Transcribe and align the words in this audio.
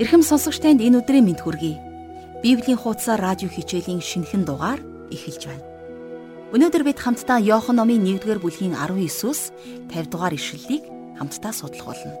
Ирхэм 0.00 0.24
сонсогч 0.24 0.64
танд 0.64 0.80
энэ 0.80 1.04
өдрийн 1.04 1.28
мэд 1.28 1.44
хүргэе. 1.44 1.76
Библийн 2.40 2.80
хуудасаар 2.80 3.20
радио 3.20 3.52
хичээлийн 3.52 4.00
шинэхэн 4.00 4.48
дугаар 4.48 4.80
эхэлж 5.12 5.44
байна. 5.44 5.64
Өнөөдөр 6.56 6.88
бид 6.88 6.96
хамтдаа 7.04 7.36
Иохан 7.44 7.76
номын 7.76 8.08
1-р 8.08 8.40
бүлгийн 8.40 8.72
19-өөс 8.80 9.52
50 9.92 10.08
дугаар 10.08 10.32
ишлэлийг 10.32 10.88
хамтдаа 11.20 11.52
судлах 11.52 11.92
болно. 11.92 12.16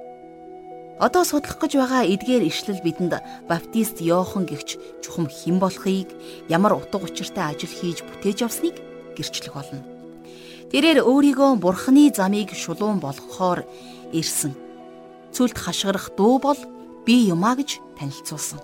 Одоо 1.00 1.24
судлах 1.24 1.56
гэж 1.56 1.80
байгаа 1.80 2.04
эдгээр 2.04 2.44
ишлэл 2.52 2.84
бидэнд 2.84 3.16
баптист 3.48 4.04
Иохан 4.04 4.44
гихч 4.44 4.76
чухам 5.00 5.32
хэн 5.32 5.56
болохыг, 5.56 6.12
ямар 6.52 6.76
утга 6.76 7.00
учиртай 7.00 7.48
ажил 7.48 7.72
хийж 7.72 8.04
бүтээж 8.04 8.44
явсныг 8.44 8.76
гэрчлэх 9.16 9.56
болно. 9.56 9.80
Тэрээр 10.68 11.00
өөрийгөө 11.00 11.56
бурхны 11.56 12.12
замыг 12.12 12.52
шулуун 12.52 13.00
болгохоор 13.00 13.64
ирсэн. 14.12 14.52
Цүлт 15.32 15.56
хашгирах 15.56 16.12
дуу 16.12 16.36
бол 16.36 16.60
би 17.10 17.26
юмаа 17.26 17.58
гэж 17.58 17.82
танилцуулсан. 17.98 18.62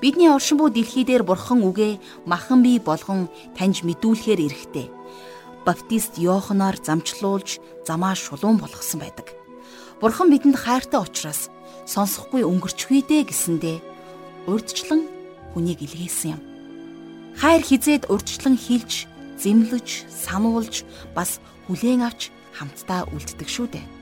Бидний 0.00 0.32
оршин 0.32 0.56
буу 0.56 0.72
дэлхий 0.72 1.04
дээр 1.04 1.20
бурхан 1.20 1.60
үгээ 1.60 2.00
махан 2.24 2.64
бий 2.64 2.80
болгон 2.80 3.28
таньж 3.52 3.84
мэдүүлэхээр 3.84 4.40
эрэхтэй. 4.40 4.88
Баптист 5.68 6.16
Йоханаар 6.16 6.80
замчлуулж 6.80 7.60
замаа 7.84 8.16
шулуун 8.16 8.56
болгосон 8.56 9.04
байдаг. 9.04 9.36
Бурхан 10.00 10.32
бидэнд 10.32 10.56
хайртай 10.56 10.96
учраас 10.96 11.52
сонсохгүй 11.84 12.40
өнгөрчихвээ 12.48 13.04
дээ 13.04 13.22
гэсэндээ 13.28 13.76
урдчлан 14.48 15.04
хүнийг 15.52 15.84
илгээсэн 15.84 16.40
юм. 16.40 16.42
Хайр 17.36 17.60
хизээд 17.60 18.08
урдчлан 18.08 18.56
хилж, 18.56 19.04
зэмлэж, 19.36 20.08
сануулж 20.08 20.88
бас 21.12 21.36
хүлээн 21.68 22.00
авч 22.08 22.32
хамтдаа 22.56 23.04
үлддэг 23.12 23.44
шүү 23.44 23.68
дээ. 23.76 23.97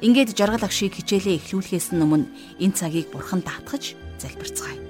Ингээд 0.00 0.32
жаргал 0.32 0.64
ах 0.64 0.72
шиг 0.72 0.96
хичээлээ 0.96 1.36
эхлүүлэхээс 1.36 1.92
өмнө 1.92 2.24
энэ 2.56 2.72
цагийг 2.72 3.12
бурхан 3.12 3.44
даатгаж 3.44 3.92
залбирцгаая. 4.16 4.80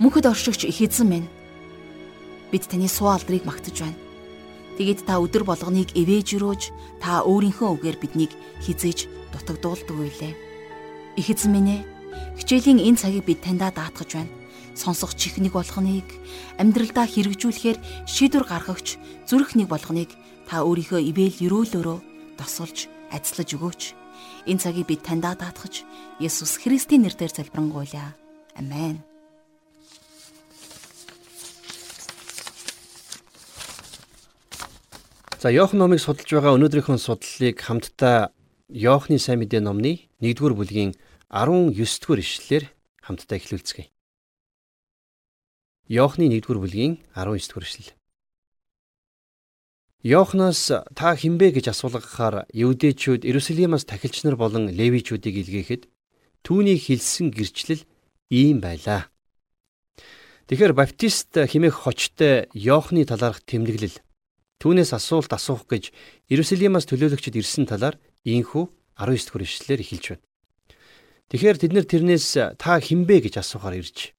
Мөнхөд 0.00 0.32
оршигч 0.32 0.64
их 0.64 0.80
эзэн 0.80 1.08
минь 1.12 1.28
бид 2.48 2.64
таны 2.64 2.88
суу 2.88 3.12
алдрыг 3.12 3.44
магтаж 3.44 3.84
байна. 3.84 4.00
Тэгээд 4.80 5.04
та 5.04 5.20
өдөр 5.20 5.44
болгоныг 5.44 5.92
эвэж 5.92 6.40
өрөөж 6.40 6.62
та 7.04 7.20
өөрийнхөө 7.28 7.68
үгээр 7.76 7.98
биднийг 8.00 8.32
хизээж 8.64 9.12
дутагдуулдаг 9.36 9.92
үйлээ. 9.92 10.32
Их 11.20 11.28
эзэн 11.28 11.52
минь 11.52 11.72
ээ 11.76 11.80
хичээлийн 12.40 12.80
энэ 12.80 12.96
цагийг 12.96 13.28
бид 13.28 13.44
таньдаа 13.44 13.76
даатгаж 13.76 14.24
байна. 14.24 14.32
Сонсох 14.72 15.12
чихнийг 15.12 15.52
болгоныг 15.52 16.08
амьдралдаа 16.56 17.04
хэрэгжүүлэхээр 17.04 18.08
шийдвэр 18.08 18.46
гаргагч 18.48 18.96
зүрх 19.28 19.52
нэг 19.52 19.68
болгоныг 19.68 20.16
та 20.48 20.64
өөрийнхөө 20.64 21.02
ивэл 21.12 21.36
өрөөлөөрөө 21.44 21.98
тосолж 22.38 22.88
ажиллаж 23.12 23.50
өгөөч. 23.56 23.82
Энэ 24.48 24.62
цагийг 24.62 24.86
бид 24.88 25.02
таньдаа 25.04 25.36
даатгаж 25.36 25.84
Есүс 26.20 26.58
Христийн 26.62 27.04
нэрээр 27.04 27.32
залбирanгуйлаа. 27.32 28.16
Амен. 28.56 29.04
За 35.38 35.52
Иохан 35.54 35.78
номыг 35.78 36.02
судалж 36.02 36.26
байгаа 36.34 36.56
өнөөдрийнхөө 36.58 36.98
судлалыг 36.98 37.62
хамтдаа 37.62 38.34
Иохны 38.74 39.22
сайн 39.22 39.38
мэдээ 39.38 39.62
номны 39.62 40.10
1-р 40.18 40.52
бүлгийн 40.58 40.98
19-р 41.30 42.18
ишлэлээр 42.18 42.64
хамтдаа 43.06 43.38
эхлүүлцгээе. 43.38 43.86
Иохны 45.94 46.26
1-р 46.26 46.58
бүлгийн 46.58 46.98
19-р 47.14 47.62
ишлэл. 47.62 47.97
Йоханаас 50.06 50.70
та 50.94 51.16
хинбэ 51.18 51.58
гэж 51.58 51.74
асуулгахаар 51.74 52.46
евдээчүүд 52.54 53.26
Иерусалимаас 53.26 53.82
тахилч 53.82 54.22
нар 54.22 54.38
болон 54.38 54.70
левичүүдийг 54.70 55.42
илгээхэд 55.42 55.82
түүний 56.46 56.78
хэлсэн 56.78 57.34
гэрчлэл 57.34 57.82
ийм 58.30 58.62
байлаа. 58.62 59.10
Тэгэхээр 60.46 60.78
баптист 60.78 61.34
химээх 61.34 61.82
хочтой 61.82 62.46
Йохны 62.54 63.02
талаарх 63.10 63.42
тэмдэглэл 63.42 63.98
түүнээс 64.62 64.94
асуулт 64.94 65.34
асуух 65.34 65.66
гэж 65.66 65.90
Иерусалимаас 66.30 66.86
төлөөлөгчд 66.86 67.34
ирсэн 67.34 67.66
талаар 67.66 67.98
ийхүү 68.22 68.70
19 69.02 69.34
дэх 69.34 69.50
ишлэлээр 69.50 69.82
эхэлж 69.82 70.06
байна. 70.14 70.24
Тэгэхээр 71.26 71.58
тэд 71.58 71.72
нар 71.74 71.86
тэрнээс 71.90 72.54
та 72.54 72.78
хинбэ 72.78 73.26
гэж 73.26 73.42
асуухаар 73.42 73.82
ирж. 73.82 74.14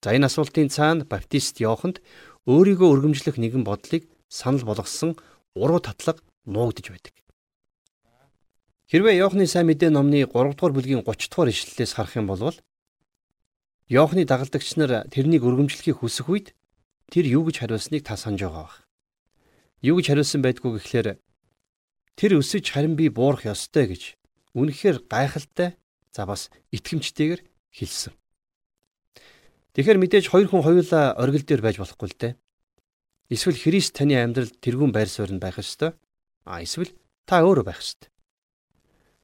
За 0.00 0.16
энэ 0.16 0.32
асуултын 0.32 0.72
цаана 0.72 1.04
баптист 1.04 1.60
Йоханд 1.60 2.00
өөрийгөө 2.48 2.88
өргөмжлөх 2.88 3.36
нэгэн 3.36 3.68
бодлыг 3.68 4.08
санал 4.28 4.64
болгосон 4.64 5.16
уруу 5.54 5.80
татлаг 5.80 6.22
нуугдж 6.46 6.90
байдаг. 6.90 7.14
Хэрвээ 8.90 9.18
Иохны 9.20 9.46
сайн 9.46 9.66
мэдээ 9.68 9.90
номны 9.90 10.28
3 10.28 10.54
дугаар 10.54 10.74
бүлгийн 10.76 11.02
30 11.02 11.32
дугаар 11.32 11.50
ишлэлээс 11.50 11.92
харах 11.96 12.16
юм 12.20 12.28
бол 12.28 12.52
Иохны 13.88 14.24
дагалдагч 14.24 14.76
нар 14.76 15.08
тэрнийг 15.12 15.44
өргөмжлөхийг 15.44 16.00
хүсэх 16.00 16.28
үед 16.28 16.56
тэр 17.12 17.24
юу 17.28 17.44
гэж 17.48 17.64
хариулсныг 17.64 18.04
та 18.04 18.16
санаж 18.16 18.44
байгаа 18.44 18.64
бах. 18.64 18.78
Юу 19.84 20.00
гэж 20.00 20.06
хариулсан 20.08 20.40
байдгүй 20.40 20.80
гэхлээр 20.80 21.08
тэр 22.16 22.30
өсөж 22.40 22.64
харин 22.72 22.96
би 22.96 23.12
буурах 23.12 23.44
ёстой 23.44 23.92
гэж 23.92 24.02
үнэхээр 24.56 25.04
гайхалтай 25.04 25.76
за 26.14 26.22
бас 26.24 26.48
итгэмжтэйгээр 26.72 27.40
хэлсэн. 27.76 28.14
Тэгэхээр 29.74 29.98
мэдээж 29.98 30.30
хоёр 30.30 30.48
хүн 30.48 30.62
хоёулаа 30.62 31.18
оргил 31.18 31.44
дээр 31.44 31.60
байж 31.60 31.76
болохгүй 31.82 32.08
л 32.08 32.16
дээ. 32.16 32.32
Эсвэл 33.32 33.56
Христ 33.56 33.96
таны 33.96 34.20
амьдралд 34.20 34.60
тэрүүн 34.60 34.92
байр 34.92 35.08
суурь 35.08 35.32
нь 35.32 35.40
байх 35.40 35.56
ёстой. 35.56 35.96
А 36.44 36.60
эсвэл 36.60 36.92
та 37.24 37.40
өөрөө 37.40 37.64
байх 37.64 37.80
ёстой. 37.80 38.12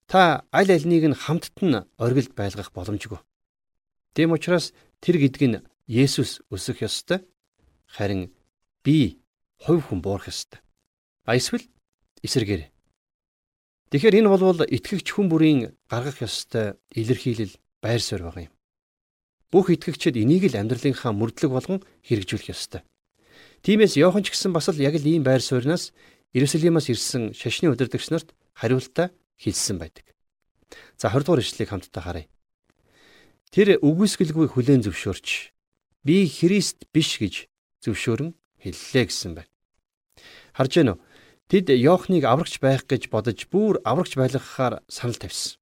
Та 0.09 0.49
аль 0.49 0.73
альнийг 0.73 1.05
нь 1.05 1.15
хамтд 1.17 1.61
нь 1.61 1.85
оргилд 2.01 2.33
байлгах 2.33 2.73
боломжгүй. 2.73 3.21
Тэм 4.17 4.33
учраас 4.33 4.73
тэр 5.05 5.21
гэдэг 5.21 5.45
нь 5.45 5.63
Есүс 5.85 6.41
өсөх 6.49 6.81
ёстой. 6.81 7.29
Харин 7.87 8.33
би 8.83 9.21
хувь 9.61 9.85
хүн 9.85 10.01
буурах 10.01 10.33
ёстой. 10.33 10.65
А 11.29 11.37
эсвэл 11.37 11.69
эсэргээр. 12.25 12.73
Тэгэхээр 13.91 14.19
энэ 14.23 14.33
болвол 14.33 14.65
итгэгч 14.65 15.13
хүн 15.13 15.29
бүрийн 15.29 15.77
гаргах 15.91 16.25
ёстой 16.25 16.81
илэрхийлэл 16.95 17.59
байр 17.85 18.01
суурь 18.01 18.25
байгаа 18.25 18.49
юм. 18.49 18.55
Бүх 19.51 19.75
итгэгчид 19.75 20.17
энийг 20.17 20.47
л 20.49 20.57
амьдралынхаа 20.57 21.13
мөрдлөг 21.13 21.51
болгон 21.53 21.79
хэрэгжүүлэх 22.07 22.55
ёстой. 22.55 22.83
Тиймээс 23.61 24.01
Иохан 24.01 24.25
ч 24.25 24.33
гэсэн 24.33 24.57
бас 24.57 24.73
л 24.73 24.81
яг 24.81 24.97
л 24.97 25.05
ийм 25.05 25.21
байр 25.21 25.45
сууриас 25.45 25.93
Иерусалимаас 26.33 26.89
ирсэн 26.89 27.37
шашны 27.37 27.69
удирдагч 27.69 28.09
нарт 28.09 28.33
хариултаа 28.57 29.13
хэлсэн 29.37 29.77
байдаг. 29.77 30.17
За 30.97 31.13
20 31.13 31.29
дугаар 31.29 31.45
ишлэгийг 31.45 31.69
хамтдаа 31.69 32.03
харъя. 32.03 32.29
Тэр 33.53 33.77
үгүйсгэлгүй 33.85 34.47
хүлээн 34.49 34.81
зөвшөөрч 34.87 35.53
би 36.07 36.25
Христ 36.25 36.89
биш 36.95 37.21
гэж 37.21 37.53
зөвшөөрөн 37.85 38.33
хэллээ 38.65 39.05
гэсэн 39.13 39.33
байна. 39.37 39.51
Харж 40.57 40.73
байна 40.81 40.93
уу? 40.97 41.03
Тэд 41.51 41.75
Иохныг 41.75 42.25
аврагч 42.25 42.63
байх 42.63 42.87
гэж 42.87 43.11
бодож 43.11 43.45
бүр 43.51 43.83
аврагч 43.85 44.15
байлгахаар 44.15 44.87
санал 44.87 45.19
тавьсан. 45.19 45.59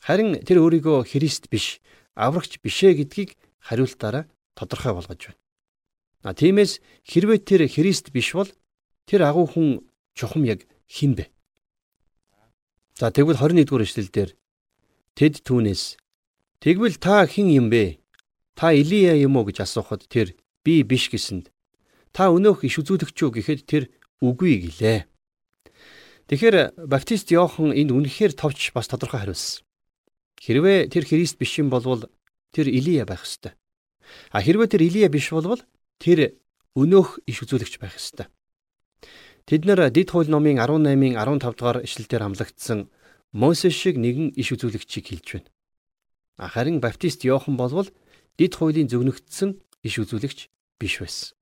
Харин 0.00 0.38
тэр 0.46 0.62
өөрийгөө 0.62 1.10
Христ 1.10 1.50
биш, 1.50 1.82
аврагч 2.14 2.62
бишээ 2.62 3.02
гэдгийг 3.02 3.34
хариултаараа 3.58 4.30
тодорхой 4.54 4.94
болгож 4.94 5.18
байна. 5.26 5.42
А 6.22 6.34
тиймээс 6.34 6.82
хэрвээ 7.06 7.38
тэр 7.46 7.60
Христ 7.70 8.10
биш 8.10 8.34
бол 8.34 8.50
тэр 9.06 9.22
агуу 9.22 9.46
хүн 9.46 9.68
чухам 10.18 10.42
яг 10.44 10.66
хэн 10.90 11.14
бэ? 11.14 11.30
За 12.98 13.14
тэгвэл 13.14 13.38
21 13.38 13.64
дугаар 13.70 13.86
эшлэлдэр 13.86 14.30
тэд 15.14 15.34
түүнээс 15.46 15.94
тэгвэл 16.58 16.98
та 16.98 17.22
хэн 17.22 17.54
юм 17.54 17.66
бэ? 17.70 18.02
Та 18.58 18.74
Илия 18.74 19.14
юм 19.14 19.38
уу 19.38 19.46
гэж 19.46 19.62
асуухад 19.62 20.10
тэр 20.10 20.34
би 20.66 20.82
биш 20.82 21.06
гэсэнд 21.06 21.54
та 22.10 22.34
өнөөх 22.34 22.66
иш 22.66 22.82
үзүүлэгч 22.82 23.18
үү 23.22 23.30
гэхэд 23.38 23.60
тэр 23.70 23.84
үгүй 24.18 24.66
гэлээ. 24.66 25.06
Тэгэхээр 26.26 26.82
баптист 26.90 27.30
Иохан 27.30 27.70
энд 27.70 27.94
үнэхээр 27.94 28.34
товч 28.34 28.74
бас 28.74 28.90
тодорхой 28.90 29.22
хариулсан. 29.22 29.62
Хэрвээ 30.42 30.90
тэр 30.90 31.06
Христ 31.06 31.38
биш 31.38 31.62
юм 31.62 31.70
болвол 31.70 32.10
тэр 32.50 32.66
Илия 32.66 33.06
байх 33.06 33.22
ёстой. 33.22 33.54
А 34.34 34.42
хэрвээ 34.42 34.74
тэр 34.74 34.82
Илия 34.82 35.08
биш 35.08 35.30
болвол 35.30 35.62
тэр 35.98 36.38
өнөөх 36.78 37.26
иш 37.26 37.42
үзүүлэгч 37.42 37.78
байх 37.82 37.98
ёстой. 37.98 38.26
Тэд 39.48 39.64
нар 39.66 39.90
Дид 39.90 40.10
хууль 40.14 40.30
номын 40.30 40.62
18-ын 40.62 41.18
15 41.18 41.58
дугаар 41.58 41.82
ишлэлээр 41.82 42.24
хамлагдсан 42.24 42.90
Мосес 43.32 43.74
шиг 43.74 43.96
нэгэн 44.00 44.32
иш 44.38 44.52
үзүүлэгчийг 44.54 45.06
хэлж 45.08 45.28
байна. 45.36 45.50
Харин 46.38 46.80
Баптист 46.80 47.24
Иохан 47.26 47.56
болвол 47.56 47.90
Дид 48.38 48.54
хуулийн 48.54 48.88
зөвнөгдсөн 48.88 49.58
иш 49.82 49.94
үзүүлэгч 49.98 50.48
биш 50.78 50.94
байсан. 51.02 51.34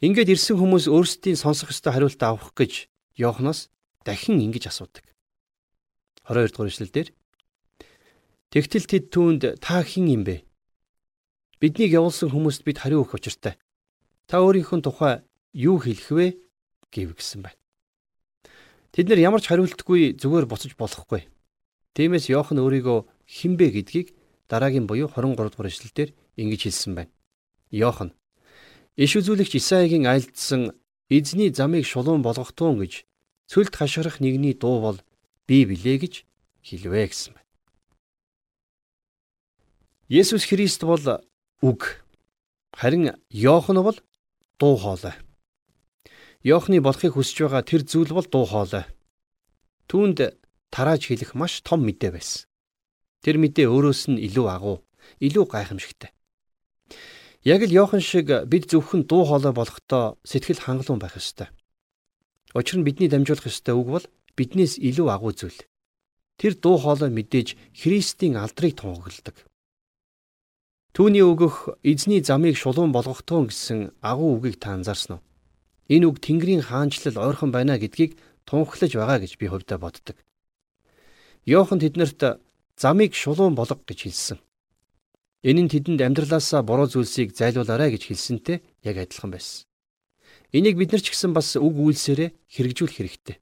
Ингээд 0.00 0.32
ирсэн 0.32 0.56
хүмүүс 0.56 0.86
өөрсдийн 0.88 1.36
сонсох 1.36 1.74
ёстой 1.74 1.92
хариулт 1.92 2.22
авах 2.22 2.54
гэж 2.54 2.88
Иоханоос 3.18 3.68
дахин 4.06 4.40
ингэж 4.40 4.70
асуудаг. 4.70 5.04
22 6.24 6.54
дугаар 6.54 6.70
ишлэлдэр 6.70 7.08
Тэгтэл 8.48 8.86
тэд 8.88 9.04
түүнд 9.12 9.42
та 9.60 9.84
хэн 9.84 10.08
юм 10.08 10.22
бэ? 10.24 10.47
Биднийг 11.58 11.90
явуулсан 11.90 12.30
хүмүүст 12.30 12.62
бид 12.62 12.78
хариу 12.78 13.02
өгөх 13.02 13.18
учиртай. 13.18 13.58
Та 14.30 14.38
өөрийнхөө 14.42 14.78
тухай 14.82 15.26
юу 15.52 15.82
хэлэх 15.82 16.10
вэ 16.14 16.26
гэв 16.94 17.18
гисэн 17.18 17.42
байна. 17.42 17.58
Тэд 18.94 19.10
нэр 19.10 19.26
ямар 19.26 19.42
ч 19.42 19.50
хариултгүй 19.50 20.14
зүгээр 20.18 20.46
буцаж 20.46 20.78
болохгүй. 20.78 21.26
Тиймээс 21.98 22.30
Иохан 22.30 22.62
өөрийгөө 22.62 23.10
хинбэ 23.26 23.74
гэдгийг 23.74 24.14
дараагийн 24.46 24.86
буюу 24.86 25.10
23 25.10 25.50
дугаар 25.50 25.70
эшлэлдэр 25.70 26.14
ингэж 26.38 26.60
хэлсэн 26.62 26.92
байна. 26.94 27.12
Йохан 27.74 28.14
Иш 28.98 29.14
үзүүлэгч 29.14 29.54
Исаигийн 29.62 30.10
айлдсан 30.10 30.74
эзний 31.06 31.54
замыг 31.54 31.86
шулуун 31.86 32.18
болгохтуун 32.22 32.82
гэж 32.82 33.06
цөлд 33.46 33.74
хашгирах 33.78 34.18
нэгний 34.18 34.58
дуу 34.58 34.82
бол 34.82 34.98
би 35.46 35.62
билээ 35.62 36.02
гэж 36.02 36.14
хэлвэ 36.66 37.06
гэсэн 37.06 37.38
байна. 37.38 37.46
Есүс 40.10 40.50
Христ 40.50 40.82
бол 40.82 40.98
үг. 41.62 42.04
Харин 42.72 43.18
Йохан 43.30 43.82
бол 43.82 43.98
дуу 44.58 44.76
хоолой. 44.76 45.14
Йохны 46.42 46.80
болохыг 46.80 47.14
хүсэж 47.18 47.50
байгаа 47.50 47.62
тэр 47.66 47.82
зүйл 47.82 48.14
бол 48.14 48.26
дуу 48.30 48.46
хоолой. 48.46 48.86
Түүнд 49.90 50.38
тарааж 50.70 51.02
хэлэх 51.10 51.34
маш 51.34 51.62
том 51.66 51.82
мэдээ 51.82 52.14
байсан. 52.14 52.46
Тэр 53.26 53.42
мэдээ 53.42 53.66
өөрөөс 53.66 54.14
нь 54.14 54.22
илүү 54.22 54.46
агуу, 54.46 54.86
илүү 55.18 55.44
гайхамшигтай. 55.50 56.14
Яг 57.42 57.66
л 57.66 57.74
Йохан 57.74 58.02
шиг 58.04 58.30
бид 58.46 58.70
зөвхөн 58.70 59.10
дуу 59.10 59.26
хоолой 59.26 59.50
болохдоо 59.50 60.22
сэтгэл 60.22 60.62
хангалуун 60.62 61.02
байх 61.02 61.18
ёстой. 61.18 61.50
Учир 62.54 62.78
нь 62.78 62.86
бидний 62.86 63.10
дамжуулах 63.10 63.50
ёстой 63.50 63.74
үг 63.74 63.88
бол 63.90 64.06
биднээс 64.38 64.78
илүү 64.78 65.08
агуу 65.10 65.34
зүйл. 65.34 65.58
Тэр 66.38 66.54
дуу 66.54 66.78
хоолой 66.78 67.10
мэдээж 67.10 67.58
Христийн 67.74 68.38
алдрыг 68.38 68.78
тунхагладаг. 68.78 69.47
Түүний 70.96 71.22
өгөх 71.22 71.80
эзний 71.84 72.24
замыг 72.24 72.56
шулуун 72.56 72.92
болгохтун 72.92 73.48
гэсэн 73.48 73.92
агуу 74.00 74.40
үгийг 74.40 74.56
та 74.58 74.74
анзаарсан 74.74 75.18
уу? 75.18 75.22
Энэ 75.88 76.08
үг 76.08 76.16
Тэнгэрийн 76.20 76.64
хаанчлал 76.64 77.16
ойрхон 77.16 77.52
байна 77.52 77.78
гэдгийг 77.78 78.16
тунхаглаж 78.48 78.92
байгаа 78.96 79.18
гэж 79.20 79.36
би 79.36 79.46
хувьдаа 79.48 79.78
боддог. 79.78 80.16
Йохан 81.44 81.80
тэднэрт 81.80 82.40
замыг 82.76 83.12
шулуун 83.14 83.54
болго 83.54 83.80
гэж 83.84 84.08
хэлсэн. 84.08 84.38
Энэ 85.44 85.60
нь 85.64 85.72
тэдэнд 85.72 86.02
амьдралаасаа 86.02 86.66
буруу 86.66 86.90
зүйлсийг 86.90 87.30
зайлуулаарай 87.32 87.94
гэж 87.94 88.10
хэлсэнтэй 88.10 88.58
яг 88.82 88.96
адилхан 88.98 89.30
байсан. 89.30 89.68
Энийг 90.52 90.76
бид 90.80 90.90
нар 90.92 91.00
ч 91.04 91.12
гэсэн 91.14 91.32
бас 91.36 91.54
үг 91.54 91.74
үйлсээрээ 91.78 92.34
хэрэгжүүлэх 92.52 92.96
хэрэгтэй. 92.98 93.36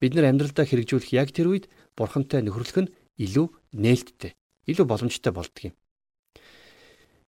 Бид 0.00 0.12
нар 0.14 0.30
амьдралдаа 0.30 0.64
хэрэгжүүлэх 0.64 1.10
яг 1.12 1.34
тэр 1.36 1.50
үед 1.52 1.66
бурхантай 1.98 2.40
нөхөрлөх 2.40 2.78
нь 2.86 2.92
илүү 3.18 3.46
нээлттэй, 3.76 4.32
илүү 4.70 4.86
боломжтой 4.86 5.32
болдго 5.34 5.68
юм. 5.68 5.74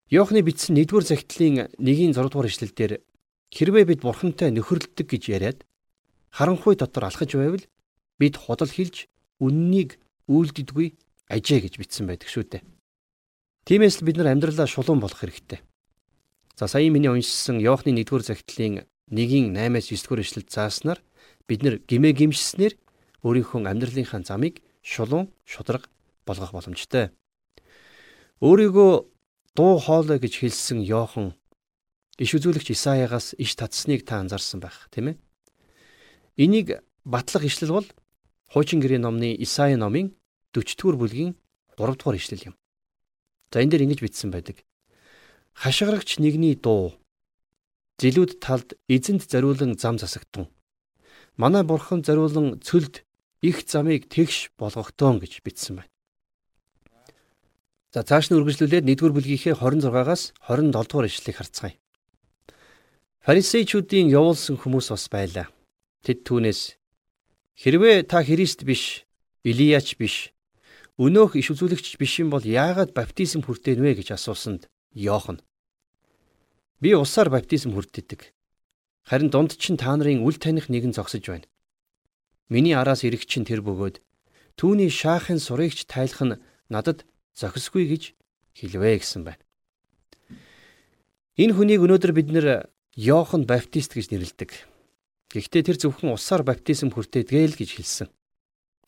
Йоохны 0.09 0.41
бичсэн 0.41 0.81
1-р 0.81 1.05
захидлын 1.05 1.69
1-ийн 1.77 2.17
6 2.17 2.33
дугаар 2.33 2.49
ишлэлдэр 2.49 3.05
хэрвээ 3.53 3.85
бид 3.85 4.01
бурхантай 4.01 4.49
нөхөрлөдөг 4.57 5.05
гэж 5.05 5.23
яриад 5.29 5.59
харанхуй 6.33 6.81
дотор 6.81 7.13
алхаж 7.13 7.37
байвал 7.37 7.61
бид 8.17 8.41
худал 8.41 8.73
хилж 8.73 9.05
үннийг 9.37 10.01
үйлддэггүй 10.33 10.97
ажээ 11.29 11.61
гэж 11.61 11.75
бичсэн 11.77 12.09
байдаг 12.09 12.33
шүү 12.33 12.45
дээ. 12.57 12.65
Тиймээс 13.69 14.01
л 14.01 14.09
бид 14.09 14.17
нар 14.17 14.33
амьдралаа 14.33 14.65
шулуун 14.65 14.97
болох 14.97 15.21
хэрэгтэй. 15.21 15.61
За 16.57 16.73
сая 16.73 16.89
миний 16.89 17.13
уншсан 17.13 17.61
Иохны 17.61 17.93
1-р 17.93 18.25
захидлын 18.25 18.89
1-ийн 19.13 19.53
8-аас 19.53 19.93
9-р 19.93 20.25
эшлэлд 20.25 20.49
зааснаар 20.49 21.05
бид 21.45 21.61
нар 21.61 21.85
гимээ 21.85 22.17
гимшснээр 22.17 22.81
өөрийнхөө 23.29 23.61
амьдралынхаа 23.61 24.25
замыг 24.25 24.65
шулуун 24.81 25.29
шудраг 25.45 25.93
болгох 26.25 26.57
боломжтой. 26.57 27.13
Өөрийгөө 28.41 29.18
дуу 29.59 29.83
хоолой 29.83 30.23
гэж 30.23 30.39
хэлсэн 30.39 30.87
Иохан 30.87 31.35
иш 32.15 32.31
үзүүлэгч 32.31 32.79
Исаягаас 32.79 33.35
иш 33.43 33.59
татсныг 33.59 34.07
та 34.07 34.23
анзаарсан 34.23 34.63
байх, 34.63 34.87
тийм 34.95 35.11
ээ? 35.11 35.17
Энийг 36.39 36.79
батлах 37.03 37.43
ишлэл 37.43 37.83
бол 37.83 37.89
Хуучин 38.55 38.79
гэрээ 38.79 39.03
номны 39.03 39.35
Исаи 39.35 39.75
номын 39.75 40.15
40-р 40.55 40.95
бүлгийн 40.95 41.35
3-р 41.75 42.15
ишлэл 42.15 42.55
юм. 42.55 42.55
За 43.51 43.59
энэ 43.59 43.75
дээр 43.75 43.91
ингэж 43.91 43.99
бичсэн 43.99 44.31
байдаг. 44.31 44.63
Хашгирагч 45.59 46.23
нэгний 46.23 46.55
дуу 46.55 46.95
зилүүд 47.99 48.39
талд 48.39 48.79
эзэнт 48.87 49.27
зариулан 49.27 49.75
зам 49.75 49.99
засагтун. 49.99 50.47
Манай 51.35 51.67
бурхан 51.67 52.07
зариулан 52.07 52.63
цөлд 52.63 53.03
их 53.43 53.67
замыг 53.67 54.07
тэгш 54.07 54.55
болгохтон 54.55 55.19
гэж 55.19 55.43
бичсэн 55.43 55.83
байна. 55.83 55.91
За 57.89 58.05
цааш 58.05 58.29
нь 58.29 58.37
үргэлжлүүлээд 58.37 58.85
1-р 58.85 59.13
бүлгийнхээ 59.17 59.57
26-аас 59.57 60.37
27 60.45 60.77
дугаар 60.77 61.09
ишлэлийг 61.09 61.37
харцгаая. 61.41 61.75
Фарисеучуудын 63.25 64.13
явуулсан 64.13 64.61
хүмүүс 64.61 64.93
бас 64.93 65.09
байлаа. 65.09 65.49
Тэд 66.05 66.29
түүнээс 66.29 66.77
Хэрвээ 67.59 68.07
та 68.07 68.23
Христ 68.23 68.63
биш, 68.63 69.09
Илияч 69.43 69.99
биш, 69.99 70.31
өнөөх 71.01 71.35
иш 71.41 71.49
үзүүлэгч 71.51 71.99
биш 71.99 72.23
юм 72.23 72.31
бол 72.31 72.45
яагаад 72.45 72.95
баптизм 72.95 73.43
хүртээн 73.43 73.83
вэ 73.83 73.99
гэж 73.99 74.15
асуусанд 74.15 74.71
Йохан. 74.95 75.43
Би 76.79 76.95
усаар 76.95 77.33
баптизм 77.35 77.75
хүртдэг. 77.75 78.31
Харин 79.03 79.33
дунд 79.35 79.59
чинь 79.59 79.81
та 79.81 79.91
нарын 79.97 80.23
үл 80.23 80.39
таних 80.39 80.71
нэгэн 80.71 80.95
зогсож 80.95 81.27
байна. 81.27 81.51
Миний 82.47 82.79
араас 82.79 83.03
ирэх 83.03 83.27
чинь 83.27 83.43
тэр 83.43 83.67
бөгөөд 83.67 83.99
түүний 84.55 84.93
шаахын 84.93 85.43
сурыгч 85.43 85.91
тайлах 85.91 86.23
нь 86.23 86.39
надад 86.71 87.03
зохисгүй 87.39 87.87
гэж 87.87 88.03
хэлвэ 88.59 88.99
гэсэн 88.99 89.23
байна. 89.23 89.43
Энэ 91.39 91.55
хүнийг 91.55 91.87
өнөөдөр 91.87 92.13
бид 92.19 92.29
нэр 92.35 92.67
Йохан 92.99 93.47
баптист 93.47 93.95
гэж 93.95 94.11
нэрлэдэг. 94.11 94.51
Гэхдээ 95.31 95.63
тэр 95.63 95.79
зөвхөн 95.79 96.19
усаар 96.19 96.43
баптизм 96.43 96.91
хүртээдгээ 96.91 97.47
л 97.47 97.55
гэж 97.55 97.71
хэлсэн. 97.79 98.09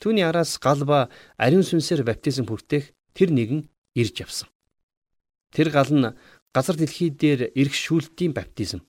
Түүний 0.03 0.27
араас 0.27 0.59
гал 0.59 0.83
ба 0.83 1.15
ариун 1.39 1.63
сүнсээр 1.63 2.03
баптизм 2.03 2.51
хүртээх 2.51 2.91
тэр 3.15 3.31
нэгэн 3.31 3.71
ирж 3.95 4.27
явсан. 4.27 4.49
Тэр 5.55 5.71
гал 5.71 5.93
нь 5.95 6.11
газар 6.51 6.75
дэлхий 6.75 7.15
дээр 7.15 7.55
ирэх 7.55 7.77
шүүлтийн 7.77 8.35
баптизм. 8.35 8.83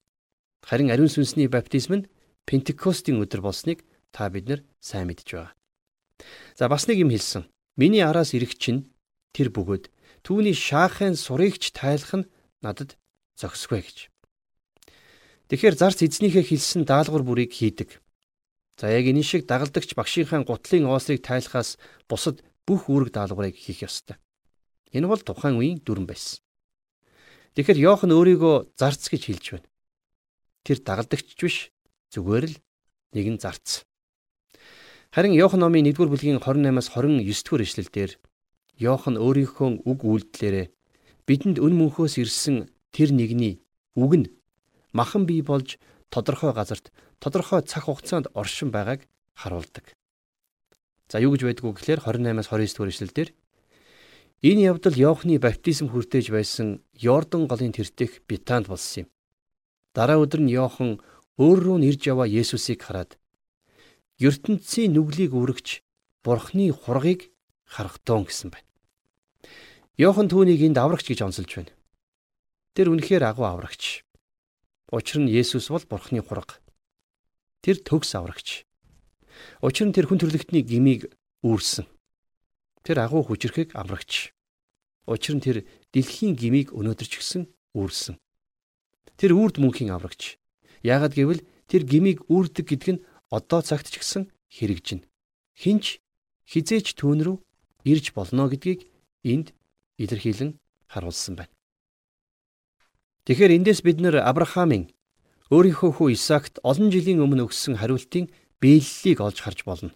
Харин 0.66 0.90
ариун 0.90 1.12
сүнсний 1.12 1.46
баптизм 1.46 2.02
нь 2.02 2.08
Пентекостийн 2.50 3.22
өдөр 3.22 3.46
болсныг 3.46 3.86
та 4.10 4.26
бид 4.34 4.50
нар 4.50 4.62
сайн 4.82 5.06
мэдж 5.06 5.28
байгаа. 5.30 5.54
За 6.58 6.66
бас 6.66 6.88
нэг 6.90 6.98
юм 6.98 7.14
хэлсэн. 7.14 7.46
Миний 7.78 8.02
араас 8.02 8.34
ирэх 8.34 8.58
чинь 8.58 8.90
тэр 9.36 9.50
бөгөөд 9.56 9.90
түүний 10.26 10.56
шаахын 10.56 11.16
сурыгч 11.18 11.72
тайлах 11.76 12.14
нь 12.24 12.30
надад 12.62 12.96
зохисгүй 13.40 13.82
гэж. 13.82 13.98
Тэгэхээр 15.50 15.76
зарц 15.76 16.00
эзнийхээ 16.06 16.46
хэлсэн 16.48 16.88
даалгавар 16.88 17.24
бүрийг 17.28 17.52
хийдэг. 17.52 18.00
За 18.80 18.88
яг 18.88 19.04
энэ 19.04 19.24
шиг 19.24 19.44
дагалдагч 19.50 19.98
багшийнхаа 20.00 20.48
гутлын 20.48 20.88
оосрыг 20.88 21.20
тайлахаас 21.20 21.76
бусад 22.08 22.40
бүх 22.64 22.88
үүрэг 22.88 23.12
даалгаврыг 23.12 23.60
хийх 23.60 23.84
ёстой. 23.84 24.16
Энэ 24.96 25.12
бол 25.12 25.20
тухайн 25.20 25.60
үеийн 25.60 25.84
дүрэн 25.84 26.08
байсан. 26.08 26.40
Тэгэхээр 27.56 27.84
Йохан 27.84 28.16
өөрийгөө 28.16 28.80
зарц 28.80 29.12
гэж 29.12 29.22
хэлж 29.28 29.46
байна. 29.60 29.68
Тэр 30.64 30.80
дагалдагч 30.80 31.36
биш 31.36 31.76
зүгээр 32.16 32.46
л 32.48 32.56
нэгэн 33.12 33.38
зарц. 33.44 33.84
Харин 35.12 35.36
Йохан 35.36 35.60
номын 35.60 35.92
1-р 35.92 36.08
бүлгийн 36.08 36.40
28-аас 36.40 36.96
29-р 36.96 37.62
эшлэлдэр 37.68 38.12
Йохан 38.82 39.16
өөрийнхөө 39.22 39.86
үг 39.86 40.00
үйлдэлээрээ 40.02 40.68
бидэнд 41.30 41.58
өн 41.62 41.74
мөнхөөс 41.78 42.18
ирсэн 42.18 42.66
тэр 42.90 43.14
нэгний 43.14 43.62
үг 43.94 44.12
нь 44.18 44.28
махан 44.98 45.30
бий 45.30 45.46
болж 45.46 45.78
тодорхой 46.10 46.52
газарт 46.58 46.90
тодорхой 47.22 47.62
цаг 47.62 47.86
хугацаанд 47.86 48.34
оршин 48.34 48.74
байгааг 48.74 49.06
харуулдаг. 49.38 49.94
За 51.12 51.22
юу 51.22 51.38
гэж 51.38 51.42
байдгүй 51.46 51.72
гэхээр 51.78 52.02
28-аас 52.02 52.50
29 52.50 52.74
дугаар 52.74 52.92
ишлэлдэр 52.92 53.30
энэ 54.50 54.66
явдал 54.72 54.96
Иохны 54.98 55.38
баптизм 55.38 55.94
хүртэж 55.94 56.34
байсан 56.34 56.82
Йордан 56.98 57.46
голын 57.46 57.72
тэртех 57.78 58.26
Битанд 58.26 58.66
болсон 58.66 59.06
юм. 59.06 59.08
Дараа 59.94 60.18
өдөр 60.24 60.42
нь 60.42 60.54
Иохан 60.56 60.98
өөр 61.38 61.60
рүү 61.62 61.78
нэрж 61.86 62.02
яваа 62.10 62.26
Есүсийг 62.26 62.82
хараад 62.82 63.22
ертөнцийн 64.18 64.96
нүглийг 64.98 65.38
үргэж 65.38 65.86
Бурхны 66.26 66.72
хургийг 66.74 67.30
харахтун 67.66 68.26
гэсэн 68.26 68.50
байна. 68.50 68.71
Иохан 70.02 70.34
түүнийг 70.34 70.66
энд 70.66 70.82
аврагч 70.82 71.14
гэж 71.14 71.22
онцолж 71.22 71.52
байна. 71.62 71.78
Тэр 72.74 72.90
үнэхээр 72.90 73.22
агуу 73.22 73.46
аврагч. 73.46 74.02
Учир 74.90 75.22
нь 75.22 75.30
Есүс 75.30 75.70
бол 75.70 75.86
Бурхны 75.86 76.26
хураг. 76.26 76.58
Тэр 77.62 77.78
төгс 77.86 78.18
аврагч. 78.18 78.66
Учир 79.62 79.86
нь 79.86 79.94
тэр 79.94 80.10
хүн 80.10 80.18
төрлөختний 80.18 80.66
гмийг 80.66 81.06
үүрсэн. 81.46 81.86
Тэр 82.82 82.98
агуу 82.98 83.22
хүчрэхийг 83.30 83.78
аврагч. 83.78 84.34
Учир 85.06 85.38
нь 85.38 85.46
тэр 85.46 85.70
дэлхийн 85.94 86.34
гмийг 86.34 86.74
өнөөдөр 86.74 87.06
ч 87.06 87.22
гэсэн 87.22 87.46
үүрсэн. 87.78 88.18
Тэр 89.22 89.38
үрд 89.38 89.62
мөнхийн 89.62 89.94
аврагч. 89.94 90.42
Яагад 90.82 91.14
гэвэл 91.14 91.46
тэр 91.70 91.86
гмийг 91.86 92.26
үүрдэг 92.26 92.66
гэдг 92.74 92.90
нь 92.98 93.04
одоо 93.30 93.62
цагт 93.62 93.94
ч 93.94 94.02
гэсэн 94.02 94.34
хэрэгжинэ. 94.50 95.06
Хинч 95.54 96.02
хизээч 96.50 96.98
түүн 96.98 97.22
рүү 97.22 97.38
ирж 97.86 98.18
болно 98.18 98.50
гэдгийг 98.50 98.90
энд 99.22 99.54
илэрхийлэн 100.04 100.58
харуулсан 100.90 101.36
байна. 101.38 101.54
Тэгэхээр 103.26 103.56
эндээс 103.58 103.82
бид 103.86 104.02
нэр 104.02 104.18
Авраамийн 104.26 104.90
өөрийнхөө 105.54 105.92
хүү 105.98 106.08
Исаакт 106.18 106.58
олон 106.66 106.90
жилийн 106.90 107.22
өмнө 107.22 107.46
өгсөн 107.46 107.78
хариултын 107.78 108.32
биеллийг 108.62 109.20
олж 109.22 109.38
харж 109.44 109.62
болно. 109.68 109.92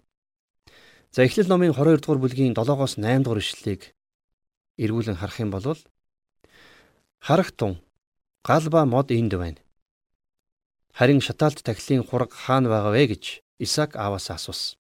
За 1.15 1.23
Эхлэл 1.23 1.47
номын 1.47 1.71
22 1.71 2.03
дугаар 2.03 2.19
бүлгийн 2.19 2.53
7-оос 2.53 2.99
8 2.99 3.23
дугаар 3.23 3.39
ишлэлийг 3.39 3.95
эргүүлэн 4.77 5.15
харах 5.15 5.39
юм 5.39 5.51
бол 5.55 5.79
харах 7.23 7.51
тун 7.55 7.79
гал 8.43 8.65
ба 8.69 8.85
мод 8.85 9.09
энд 9.15 9.33
байна. 9.39 9.61
Харин 10.91 11.21
шатаалт 11.21 11.63
тахилын 11.63 12.03
хураг 12.03 12.31
хаана 12.35 12.69
байгаа 12.69 12.91
вэ 12.91 13.03
гэж 13.15 13.23
Исаак 13.59 13.95
ааваас 13.95 14.27
асуусан. 14.29 14.75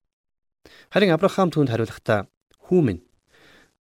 Харин 0.91 1.15
Авраам 1.15 1.49
түүнд 1.51 1.71
хариулахдаа 1.71 2.27
"Хүү 2.67 2.81
минь, 2.83 3.04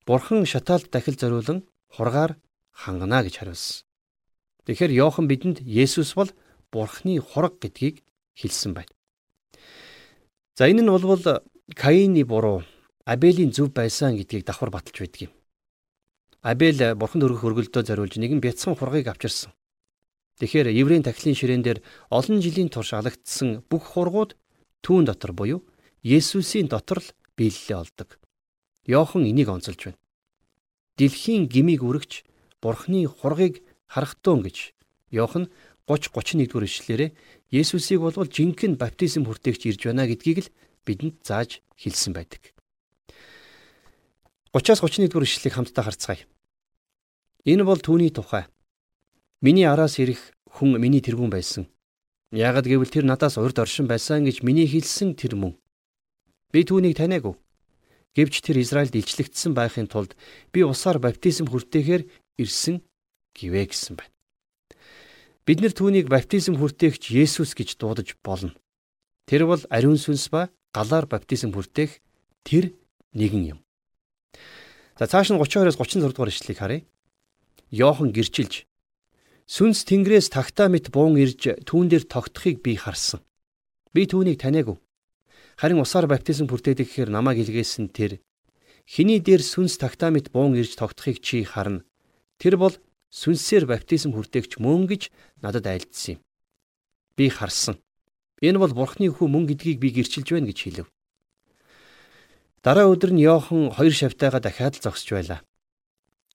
Бурхан 0.05 0.45
шатаалт 0.45 0.89
дахил 0.91 1.17
зориулан 1.17 1.65
хургаар 1.89 2.37
хангана" 2.71 3.23
гэж 3.23 3.35
хариулсан. 3.37 3.85
Тэгэхээр 4.65 4.91
Йохан 4.91 5.25
бидэнд 5.27 5.57
Есүс 5.61 6.13
бол 6.13 6.29
Бурханы 6.71 7.21
хураг 7.21 7.57
гэдгийг 7.61 8.05
хэлсэн 8.33 8.73
байна. 8.73 8.93
За 10.57 10.69
энэ 10.69 10.81
нь 10.81 10.93
болвол 10.93 11.21
Каины 11.73 12.23
буруу 12.25 12.63
Абелийн 13.05 13.51
зөв 13.51 13.73
байсан 13.73 14.17
гэдгийг 14.17 14.45
давхар 14.45 14.69
баталж 14.69 14.97
байдаг 14.99 15.21
юм. 15.29 15.33
Абель 16.41 16.93
бурханд 16.93 17.25
өргөх 17.25 17.45
өргөлдөө 17.45 17.83
зориулж 17.85 18.21
нэгэн 18.21 18.41
бяцхан 18.41 18.77
хургийг 18.77 19.09
авчирсан. 19.09 19.53
Тэгэхээр 20.37 20.69
еврейн 20.73 21.01
тахилын 21.01 21.33
ширээн 21.33 21.63
дээр 21.65 21.79
олон 22.13 22.41
жилийн 22.41 22.69
турш 22.69 22.93
алагдсан 22.93 23.65
бүх 23.69 23.97
хургууд 23.97 24.37
түүн 24.85 25.05
дотор 25.09 25.33
буюу 25.33 25.65
Есүсийн 26.05 26.69
дотор 26.69 27.01
л 27.01 27.09
биелэлээ 27.33 27.77
олдог. 27.81 28.19
Йохан 28.85 29.25
энийг 29.25 29.49
онцолж 29.49 29.81
байна. 29.89 29.99
Дэлхийн 30.97 31.49
гмийг 31.49 31.81
үргэж 31.83 32.23
бурхны 32.61 33.05
хургийг 33.09 33.65
харахтун 33.89 34.45
гэж 34.45 34.73
Йохан 35.11 35.49
30 35.89 36.13
31 36.13 36.49
дугаар 36.49 36.65
ишлэлээрээ 36.65 37.11
Есүсийг 37.51 38.01
болвол 38.01 38.29
жинхэнэ 38.29 38.77
баптизм 38.77 39.25
хүртээгч 39.25 39.61
ирж 39.69 39.81
байна 39.85 40.09
гэдгийг 40.09 40.39
л 40.45 40.53
бидэнд 40.85 41.21
зааж 41.21 41.61
хэлсэн 41.77 42.13
байдаг. 42.13 42.53
30-аас 44.53 44.81
31 44.81 45.09
дугаар 45.09 45.25
ишлэлийг 45.29 45.53
хамтдаа 45.53 45.83
харцгаая. 45.85 46.25
Энэ 47.45 47.63
бол 47.65 47.77
түүний 47.77 48.09
тухай. 48.09 48.49
Миний 49.41 49.69
араас 49.69 50.01
ирэх 50.01 50.33
хүн 50.49 50.81
миний 50.81 51.05
тэргүүн 51.05 51.29
байсан. 51.29 51.69
Яагад 52.33 52.65
гэвэл 52.65 52.89
тэр 52.89 53.05
надаас 53.05 53.37
урд 53.37 53.61
оршин 53.61 53.85
байсан 53.85 54.25
гэж 54.25 54.41
миний 54.41 54.65
хэлсэн 54.65 55.13
тэр 55.13 55.37
мөн. 55.37 55.53
Би 56.49 56.65
түүнийг 56.65 56.97
таниагүй. 56.97 57.37
Гэвч 58.15 58.41
тэр 58.41 58.63
Израильд 58.63 58.95
илчлэгдсэн 58.95 59.51
байхын 59.51 59.91
тулд 59.91 60.15
би 60.55 60.63
усаар 60.63 61.03
баптизм 61.03 61.51
хүртээхээр 61.51 62.07
ирсэн 62.39 62.79
гэвэ 63.35 63.67
гэсэн 63.67 63.99
байна. 63.99 64.13
Бид 65.43 65.59
нэр 65.59 65.75
түүнийг 65.75 66.07
баптизм 66.07 66.55
хүртээгч 66.55 67.11
Есүс 67.11 67.53
гэж 67.53 67.75
дуудаж 67.75 68.15
болно. 68.23 68.55
Тэр 69.27 69.45
бол 69.45 69.61
ариун 69.67 69.99
сүнс 69.99 70.31
ба 70.31 70.49
галаар 70.71 71.05
баптизм 71.11 71.51
хүртээх 71.51 71.99
тэр 72.47 72.71
нэгэн 73.11 73.53
юм. 73.53 73.59
За 74.95 75.11
цааш 75.11 75.35
нь 75.35 75.37
32-оос 75.37 75.75
36 75.75 76.15
дугаар 76.15 76.31
ишлэгийг 76.31 76.59
харъя. 76.63 76.87
Йохан 77.69 78.15
гэрчилж 78.15 78.63
Сүнс 79.45 79.85
Тэнгэрээс 79.85 80.33
тагтаа 80.33 80.73
мэт 80.73 80.89
буун 80.89 81.21
ирж 81.21 81.61
түүн 81.69 81.85
дээр 81.85 82.09
тогтхыг 82.09 82.65
би 82.65 82.73
харсан. 82.73 83.21
Би 83.93 84.09
түүнийг 84.09 84.41
таниагүй. 84.41 84.81
Харин 85.55 85.79
усаар 85.79 86.07
баптизм 86.11 86.51
хүртээдэг 86.51 86.87
гэхээр 86.87 87.09
намайг 87.15 87.39
илгээсэн 87.39 87.87
тэр 87.95 88.19
хиний 88.83 89.23
дээр 89.23 89.39
сүнс 89.39 89.79
тагтаа 89.79 90.11
мэт 90.11 90.27
буун 90.35 90.59
ирж 90.59 90.75
тогтхыг 90.75 91.23
чи 91.23 91.47
харна. 91.47 91.87
Тэр 92.35 92.59
бол 92.59 92.75
сүнсээр 93.07 93.63
баптизм 93.63 94.11
хүртээгч 94.11 94.59
мөн 94.59 94.83
гэж 94.91 95.07
надад 95.39 95.63
айлдсан 95.63 96.19
юм. 96.19 96.21
Би 97.15 97.31
харсан. 97.31 97.79
Энэ 98.43 98.59
бол 98.59 98.75
Бурхны 98.75 99.07
хүү 99.07 99.27
мөн 99.31 99.47
гэдгийг 99.47 99.79
би 99.79 99.95
гэрчилж 99.95 100.27
байна 100.35 100.51
гэж 100.51 100.59
хэлв. 100.59 100.87
Дараа 102.59 102.91
өдөр 102.91 103.15
нь 103.15 103.23
Йохан 103.23 103.71
хоёр 103.71 103.95
шавтайгаа 103.95 104.43
дахиад 104.43 104.75
л 104.75 104.83
зогсож 104.83 105.07
байлаа. 105.15 105.39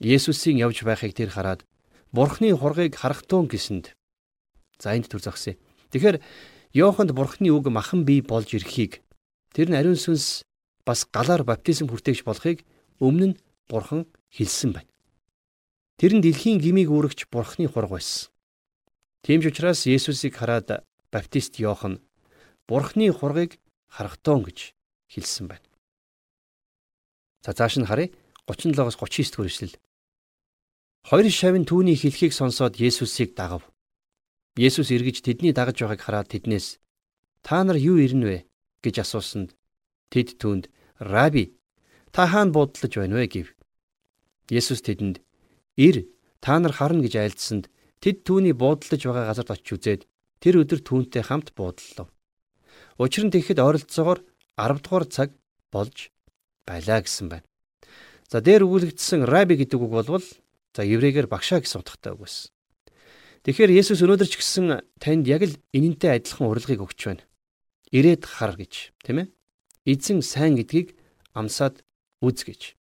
Есүсийн 0.00 0.56
явж 0.56 0.80
байхыг 0.80 1.12
тэр 1.12 1.28
хараад 1.28 1.68
Бурхны 2.08 2.56
хургийг 2.56 2.96
харах 2.96 3.28
туун 3.28 3.52
гэсэнд 3.52 3.92
за 4.80 4.96
энд 4.96 5.12
төр 5.12 5.20
зогсъё. 5.20 5.60
Тэгэхээр 5.92 6.24
Йоханд 6.72 7.12
Бурхны 7.12 7.52
үг 7.52 7.68
махан 7.68 8.08
бий 8.08 8.24
болж 8.24 8.56
ирэхийг 8.56 9.04
тэр 9.54 9.70
нь 9.70 9.78
ариун 9.78 9.98
сүнс 9.98 10.46
бас 10.86 11.06
галаар 11.06 11.42
баптизм 11.44 11.90
хүртээгч 11.90 12.22
болохыг 12.24 12.62
өмнө 12.98 13.26
нь 13.34 13.38
Бурхан 13.70 14.06
хэлсэн 14.34 14.74
байна. 14.74 14.90
Тэр 15.98 16.18
нь 16.18 16.24
дэлхийн 16.24 16.58
гмийг 16.58 16.90
үүрэгч 16.90 17.30
Бурхны 17.30 17.68
хург 17.70 17.90
байсан. 17.94 18.32
Тийм 19.22 19.44
ч 19.44 19.52
учраас 19.52 19.86
Есүсийг 19.86 20.34
хараад 20.34 20.82
Баптист 21.12 21.60
Йохан 21.60 22.00
Бурхны 22.66 23.12
хургийг 23.12 23.60
харахтон 23.86 24.42
гэж 24.46 24.72
хэлсэн 25.12 25.46
байна. 25.50 25.66
За 27.44 27.52
цааш 27.52 27.78
нь 27.78 27.88
харъя 27.88 28.10
37-оос 28.46 28.96
39 28.96 29.36
дэх 29.36 29.46
эшлэл. 29.46 29.76
Хоёр 31.08 31.26
шавь 31.30 31.58
нь 31.58 31.68
түүний 31.68 31.96
хэлхийг 31.96 32.32
сонсоод 32.32 32.76
Есүсийг 32.80 33.34
дагав. 33.34 33.64
Есүс 34.56 34.90
эргэж 34.90 35.22
тэдний 35.24 35.52
дагаж 35.54 35.80
байгааг 35.80 36.00
хараад 36.00 36.28
тэднээс 36.32 36.78
"Та 37.42 37.64
нар 37.64 37.76
юу 37.76 37.96
ирнэ 37.96 38.26
вэ?" 38.26 38.38
Гэж 38.84 39.04
асуусанд 39.04 39.54
тэд 40.12 40.40
түүнд 40.40 40.64
"Раби, 40.98 41.54
та 42.12 42.26
хаана 42.26 42.52
буудлаж 42.52 42.92
байна 42.96 43.16
вэ?" 43.20 43.26
гэв. 43.28 43.48
Есүс 44.50 44.80
тэдэнд 44.82 45.22
"Ир, 45.76 46.06
та 46.40 46.58
нар 46.58 46.72
харна" 46.72 47.04
гэж 47.04 47.14
айлдсанд 47.16 47.70
тэд 48.00 48.24
түүний 48.26 48.52
буудлаж 48.56 49.00
байгаа 49.04 49.28
газарт 49.30 49.50
очиж 49.54 49.68
үзээд 49.76 50.02
тэр 50.40 50.64
өдөр 50.64 50.80
түүнтэй 50.80 51.22
хамт 51.22 51.52
буудаллав. 51.54 52.08
Учир 52.96 53.24
нь 53.28 53.32
тэгэхэд 53.32 53.60
ойролцоогоор 53.60 54.20
10 54.56 54.80
дугаар 54.84 55.04
цаг 55.08 55.28
болж 55.72 56.10
байлаа 56.66 57.00
гэсэн 57.04 57.28
байна. 57.28 57.46
За 58.28 58.40
дээр 58.40 58.64
өгүүлэгдсэн 58.64 59.24
раби 59.28 59.56
гэдэг 59.60 59.78
үг 59.80 59.92
болвол 59.92 60.26
за 60.74 60.82
еврейгээр 60.84 61.28
багшаа 61.28 61.60
гэсэн 61.60 61.80
утгатай 61.82 62.14
үг 62.14 62.24
байсан. 62.24 62.50
Тэгэхээр 63.44 63.72
Есүс 63.72 64.04
өнөөдөр 64.04 64.28
ч 64.28 64.36
гэсэн 64.36 64.84
танд 65.00 65.24
яг 65.24 65.42
л 65.48 65.56
энэнтэй 65.72 66.20
адилхан 66.20 66.48
урилгыг 66.52 66.84
өгч 66.84 67.00
байна. 67.08 67.24
Ирээд 67.90 68.22
хар 68.22 68.54
гэж, 68.54 68.94
тийм 69.02 69.26
ээ? 69.26 69.28
Эзэн 69.82 70.22
сайн 70.22 70.54
гэдгийг 70.54 70.94
амсаад 71.34 71.82
үз 72.22 72.46
гэж. 72.46 72.78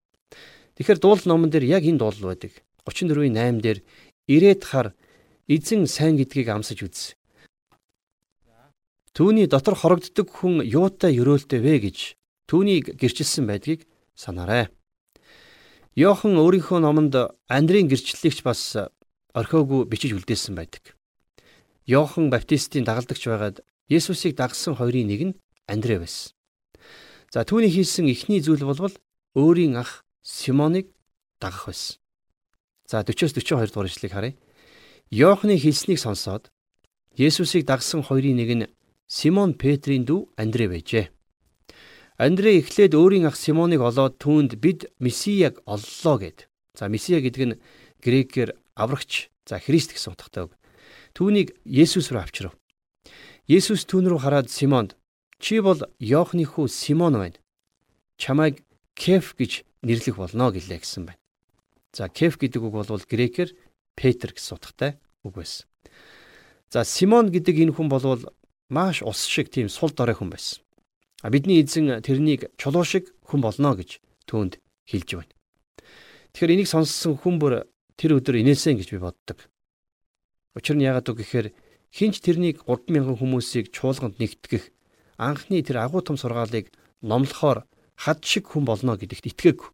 Тэгэхээр 0.76 1.00
дуул 1.00 1.22
номон 1.24 1.48
дээр 1.48 1.64
яг 1.64 1.88
энэ 1.88 1.96
дуул 1.96 2.20
байдаг. 2.20 2.52
34-ийн 2.84 3.36
8 3.36 3.64
дээр 3.64 3.78
ирээд 4.28 4.62
хар 4.68 4.92
эзэн 5.48 5.88
сайн 5.88 6.20
гэдгийг 6.20 6.52
амсаж 6.52 6.84
үз. 6.84 7.00
Түүний 9.16 9.48
дотор 9.48 9.74
хорогддог 9.74 10.28
хүн 10.28 10.60
юутай 10.62 11.16
өрөөлтэй 11.16 11.58
вэ 11.58 11.74
гэж 11.88 11.98
түүнийг 12.46 13.00
гэрчилсэн 13.00 13.48
байдгийг 13.48 13.88
санаарай. 14.14 14.68
Йохан 15.98 16.38
өөрийнхөө 16.38 16.78
номонд 16.78 17.16
Андрийн 17.50 17.90
гэрчлэлийгч 17.90 18.46
бас 18.46 18.76
орхиогүй 19.34 19.88
бичиж 19.90 20.14
үлдээсэн 20.14 20.54
байдаг. 20.54 20.94
Йохан 21.90 22.30
Баптистийн 22.30 22.86
дагалдагч 22.86 23.26
байгаад 23.26 23.64
Есүсийг 23.88 24.36
дагсан 24.36 24.76
хоёрын 24.76 25.08
нэг 25.08 25.20
нь 25.32 25.34
Андрэ 25.64 25.98
байсан. 26.04 26.32
За 27.32 27.44
түүний 27.44 27.72
хийсэн 27.72 28.08
эхний 28.08 28.40
зүйл 28.40 28.64
болвол 28.64 28.92
өөрийн 29.36 29.76
ах 29.80 30.04
Симоныг 30.20 30.92
дагах 31.40 31.72
байсан. 31.72 31.96
За 32.84 33.00
40-оос 33.00 33.32
42 33.36 33.72
дугаар 33.72 33.88
ишлэгийг 33.88 34.12
харъя. 34.12 34.34
Йоохны 35.10 35.56
хэлснийг 35.56 36.00
сонсоод 36.00 36.52
Есүсийг 37.16 37.64
дагсан 37.64 38.04
хоёрын 38.04 38.36
нэг 38.36 38.50
нь 38.56 38.70
Симон 39.08 39.56
Петрийн 39.56 40.04
дүү 40.04 40.36
Андрэ 40.36 40.68
байжээ. 40.68 41.06
Андрэ 42.20 42.60
эхлээд 42.60 42.92
өөрийн 42.92 43.24
ах 43.24 43.40
Симоныг 43.40 43.80
олоод 43.80 44.20
түүнд 44.20 44.60
бид 44.60 44.92
Месияг 45.00 45.64
оллоо 45.64 46.16
гэд. 46.20 46.48
За 46.76 46.92
Месия 46.92 47.24
гэдэг 47.24 47.44
нь 47.48 47.58
грекээр 48.04 48.52
аврагч, 48.76 49.32
за 49.48 49.56
Христ 49.58 49.96
гэсэн 49.96 50.12
утгатай 50.12 50.44
үг. 50.44 50.52
Түүнийг 51.16 51.56
Есүс 51.64 52.12
рүү 52.12 52.20
авчирв. 52.20 52.52
Есүс 53.48 53.86
түүн 53.88 54.12
рүү 54.12 54.20
хараад 54.20 54.52
Симонд 54.52 54.92
чи 55.40 55.62
бол 55.64 55.80
Йоохны 55.96 56.44
хүү 56.44 56.68
Симон 56.68 57.16
байна. 57.16 57.40
Чамайг 58.20 58.60
Кеф 58.92 59.32
гэж 59.40 59.64
нэрлэх 59.80 60.20
болно 60.20 60.52
гэлээ 60.52 60.84
гэсэн 60.84 61.08
байна. 61.08 61.22
За 61.96 62.12
Кеф 62.12 62.36
гэдэг 62.36 62.60
үг 62.60 62.76
бол 62.76 62.84
грекээр 62.84 63.56
Петр 63.96 64.36
гэсэн 64.36 64.60
утгатай 64.60 65.00
үг 65.24 65.40
байсан. 65.40 65.64
За 66.68 66.84
Симон 66.84 67.32
гэдэг 67.32 67.56
энэ 67.56 67.72
хүн 67.72 67.88
болвол 67.88 68.28
маш 68.68 69.00
ус 69.00 69.24
шиг 69.24 69.48
тийм 69.48 69.72
сул 69.72 69.96
дорой 69.96 70.12
хүн 70.12 70.28
байсан. 70.28 70.60
А 71.24 71.32
бидний 71.32 71.64
эзэн 71.64 72.04
тэрнийг 72.04 72.52
чулуу 72.60 72.84
шиг 72.84 73.16
хүн 73.24 73.40
болно 73.40 73.72
гэж 73.72 73.96
түүнд 74.28 74.60
хэлж 74.92 75.24
байна. 75.24 75.32
Тэгэхээр 76.36 76.52
энийг 76.52 76.68
сонссон 76.68 77.16
хүн 77.16 77.40
бүр 77.40 77.64
тэр 77.96 78.20
өдөр 78.20 78.44
инээсэн 78.44 78.76
гэж 78.76 78.92
би 78.92 79.00
боддог. 79.00 79.40
Учир 80.52 80.76
нь 80.76 80.84
яагаад 80.84 81.08
вэ 81.08 81.16
гэхээр 81.16 81.48
хинч 81.92 82.20
тэрнийг 82.20 82.64
3000 82.68 83.18
хүмүүсийг 83.18 83.72
чуулганд 83.72 84.20
нэгтгэх 84.20 84.70
анхны 85.18 85.62
тэр 85.64 85.82
агуу 85.82 86.02
том 86.04 86.16
сургаалыг 86.16 86.70
номлохоор 87.02 87.64
хад 87.96 88.18
шиг 88.22 88.46
хүн 88.48 88.64
болно 88.64 88.94
гэдэгт 88.94 89.26
итгээгүй. 89.32 89.70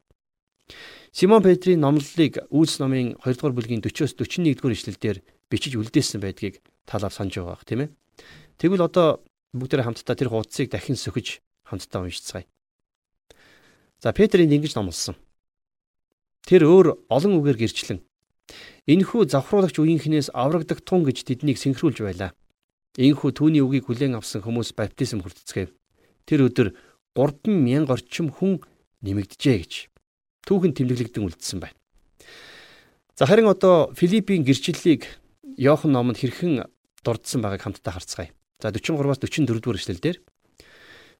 Симон 1.13 1.43
Петрийн 1.45 1.81
номлолыг 1.85 2.41
Үйлс 2.51 2.81
номын 2.81 3.15
2 3.23 3.37
дугаар 3.37 3.55
бүлгийн 3.55 3.85
40-оос 3.85 4.17
41 4.17 4.57
дугаар 4.57 4.75
ишлэлдэр 4.75 5.19
бичиж 5.53 5.77
үлдээсэн 5.77 6.19
байдгийг 6.25 6.65
талаар 6.89 7.13
санаж 7.13 7.37
байгаа 7.39 7.55
бах 7.55 7.69
тийм 7.69 7.81
ээ. 7.85 7.95
Тэгвэл 8.59 8.89
одоо 8.89 9.23
бүгдээ 9.53 9.85
хамтдаа 9.85 10.17
тэр 10.17 10.33
хуудсыг 10.33 10.73
дахин 10.73 10.99
сөхөж 10.99 11.45
хамтдаа 11.69 12.03
уншицгаая. 12.03 12.49
За 14.01 14.11
Петрийн 14.11 14.51
ингэж 14.51 14.75
номлосон. 14.75 15.15
Тэр 16.43 16.67
өөр 16.67 17.07
олон 17.09 17.39
үгээр 17.39 17.61
гэрчлэн 17.63 18.01
энэхүү 18.85 19.33
завхруулагч 19.33 19.81
үеийнхнээс 19.81 20.29
аврагдаг 20.37 20.85
тун 20.85 21.09
гэж 21.09 21.25
тэднийг 21.25 21.57
синхруулж 21.57 22.05
байлаа. 22.05 22.37
Ийхүү 23.01 23.33
түүний 23.33 23.65
үгийг 23.65 23.89
хүлээн 23.89 24.21
авсан 24.21 24.45
хүмүүс 24.45 24.77
баптизм 24.77 25.25
хүртцгээв. 25.25 25.73
Тэр 26.29 26.41
өдөр 26.47 26.69
30000 27.17 27.91
орчим 27.91 28.29
хүн 28.31 28.61
нэмэгдэжээ 29.03 29.57
гэж 29.65 29.73
түүхэн 30.47 30.77
тэмдэглэгдэн 30.77 31.25
үлдсэн 31.25 31.59
байна. 31.65 31.79
За 33.17 33.27
харин 33.27 33.49
одоо 33.49 33.95
Филиппийн 33.97 34.45
гэрчлэлийг 34.45 35.07
Иохан 35.57 35.93
номонд 35.93 36.19
хэрхэн 36.19 36.67
дурдсан 37.05 37.41
байгааг 37.41 37.63
хамтдаа 37.63 37.95
харцгаая. 37.95 38.31
За 38.61 38.69
43-аас 38.71 39.23
44 39.23 39.61
дугаар 39.63 39.79
эшлэлдэр 39.79 40.17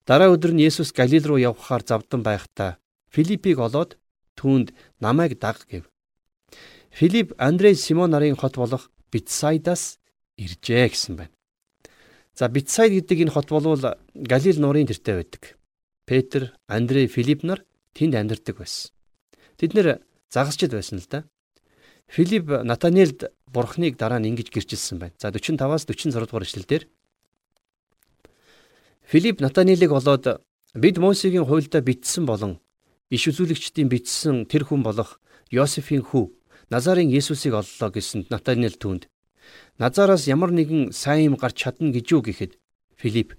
дараа 0.05 0.35
өдөр 0.35 0.53
нь 0.53 0.65
Есүс 0.67 0.93
Галил 0.93 1.25
руу 1.25 1.39
явхаар 1.39 1.83
завдан 1.87 2.27
байхдаа 2.27 2.77
Филиппийг 3.15 3.59
олоод 3.63 3.97
түүнд 4.35 4.75
намайг 4.99 5.39
даг 5.39 5.63
гэв. 5.71 5.87
Филипп 6.95 7.35
Андрей 7.39 7.75
Симон 7.75 8.11
нарын 8.11 8.37
хот 8.37 8.55
болох 8.55 8.91
Битсайдаас 9.11 9.99
иржээ 10.39 10.89
гэсэн 10.95 11.17
байна. 11.19 11.35
За 12.39 12.47
Битсайд 12.47 12.95
гэдэг 12.95 13.27
энэ 13.27 13.35
хот 13.35 13.51
болвол 13.51 13.99
Галил 14.15 14.63
нуурын 14.63 14.87
тэртээ 14.87 15.15
байдаг. 15.19 15.59
Петр, 16.07 16.55
Андрей, 16.71 17.11
Филипп 17.11 17.43
нар 17.43 17.67
тэнд 17.99 18.15
амьдардаг 18.15 18.63
байсан. 18.63 18.95
Тэд 19.59 19.75
нэр 19.75 20.07
загасчд 20.31 20.71
байсан 20.71 21.03
л 21.03 21.11
да. 21.11 21.27
Филипп 22.07 22.63
Натанелд 22.63 23.27
бурхныг 23.51 23.99
дараа 23.99 24.23
нь 24.23 24.31
ингэж 24.31 24.55
гэрчилсэн 24.55 25.03
байна. 25.03 25.19
За 25.19 25.35
45-аас 25.35 25.91
46 25.91 26.31
дугаар 26.31 26.47
эшлэлдэр 26.47 26.87
Филипп 29.03 29.43
Натанелийг 29.43 29.91
олоод 29.91 30.47
бид 30.79 30.97
Мосегийн 31.03 31.43
хуйлдаа 31.43 31.83
бичсэн 31.83 32.23
болон 32.23 32.63
иш 33.11 33.27
үзүүлэгчдийн 33.27 33.91
бичсэн 33.91 34.47
тэр 34.47 34.63
хүн 34.63 34.87
болох 34.87 35.19
Йосефийн 35.51 36.07
хүү 36.07 36.31
Назарын 36.71 37.11
Есүсийг 37.13 37.55
оллоо 37.55 37.91
гэсэнд 37.93 38.31
Натанел 38.31 38.77
түүнд 38.81 39.09
Назараас 39.79 40.27
ямар 40.31 40.51
нэгэн 40.55 40.93
сайн 40.93 41.35
юм 41.35 41.37
гарч 41.37 41.67
чадна 41.67 41.91
гэж 41.93 42.07
юу 42.15 42.23
гэхэд 42.23 42.57
Филипп 42.97 43.35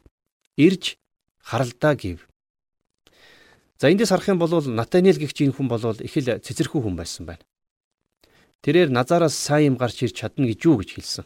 ирж 0.57 0.99
харалдаа 1.39 1.95
гэв. 1.95 2.27
За 3.79 3.89
эндээс 3.89 4.11
харах 4.11 4.29
юм 4.29 4.39
бол 4.39 4.51
Натанел 4.51 5.17
гихч 5.17 5.41
энэ 5.41 5.55
хүн 5.55 5.67
бол 5.67 5.81
их 5.81 6.15
л 6.17 6.39
цэцэрхүү 6.43 6.81
хүн 6.83 6.95
байсан 6.99 7.25
байна. 7.25 7.43
Тэрээр 8.61 8.89
Назараас 8.91 9.33
сайн 9.33 9.73
юм 9.73 9.75
гарч 9.77 10.03
ирж 10.03 10.15
чадна 10.19 10.45
гэж 10.45 10.59
юу 10.65 10.77
гэж 10.83 10.89
хэлсэн. 10.93 11.25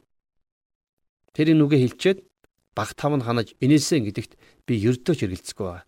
Тэр 1.33 1.51
энэ 1.57 1.63
үгээ 1.65 1.81
хэлчихэд 1.83 2.19
баг 2.75 2.93
тав 2.95 3.13
нь 3.17 3.25
ханаж 3.25 3.57
инээсэн 3.59 4.05
гэдэгт 4.07 4.37
би 4.65 4.73
ердөөч 4.77 5.19
эргэлцэхгүй 5.25 5.67
байна. 5.67 5.87